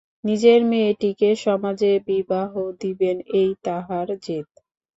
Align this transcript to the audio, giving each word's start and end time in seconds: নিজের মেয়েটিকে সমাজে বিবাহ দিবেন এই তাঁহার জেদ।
নিজের 0.23 0.59
মেয়েটিকে 0.65 1.29
সমাজে 1.43 1.91
বিবাহ 2.07 2.51
দিবেন 2.81 3.17
এই 3.39 3.51
তাঁহার 3.65 4.07
জেদ। 4.25 4.47